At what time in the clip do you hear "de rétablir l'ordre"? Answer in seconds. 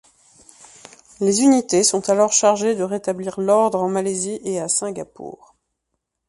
2.73-3.79